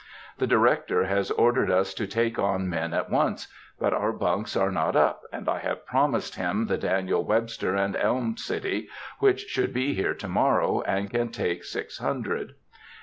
[0.39, 3.47] The Director has ordered us to take on men at once,
[3.79, 7.95] but our bunks are not up, and I have promised him the Daniel Webster and
[7.95, 12.55] Elm City, which should be here to morrow, and can take six hundred.